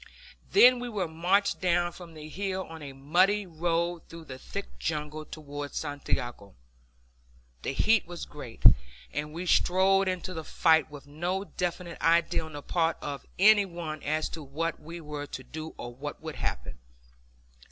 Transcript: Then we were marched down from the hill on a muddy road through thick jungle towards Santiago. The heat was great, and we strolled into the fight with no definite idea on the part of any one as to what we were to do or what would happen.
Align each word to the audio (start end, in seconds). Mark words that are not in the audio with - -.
Then 0.51 0.79
we 0.79 0.89
were 0.89 1.07
marched 1.07 1.61
down 1.61 1.91
from 1.91 2.15
the 2.15 2.27
hill 2.27 2.63
on 2.65 2.81
a 2.81 2.91
muddy 2.91 3.45
road 3.45 4.01
through 4.09 4.25
thick 4.25 4.79
jungle 4.79 5.25
towards 5.25 5.77
Santiago. 5.77 6.55
The 7.61 7.73
heat 7.73 8.07
was 8.07 8.25
great, 8.25 8.63
and 9.13 9.31
we 9.31 9.45
strolled 9.45 10.07
into 10.07 10.33
the 10.33 10.43
fight 10.43 10.89
with 10.89 11.05
no 11.05 11.43
definite 11.43 12.01
idea 12.01 12.43
on 12.43 12.53
the 12.53 12.63
part 12.63 12.97
of 12.99 13.27
any 13.37 13.67
one 13.67 14.01
as 14.01 14.27
to 14.29 14.41
what 14.41 14.79
we 14.81 14.99
were 15.01 15.27
to 15.27 15.43
do 15.43 15.75
or 15.77 15.93
what 15.93 16.19
would 16.19 16.37
happen. 16.37 16.79